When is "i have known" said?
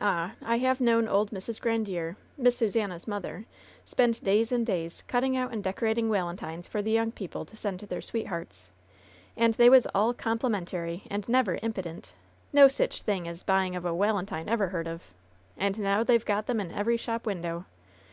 0.44-1.06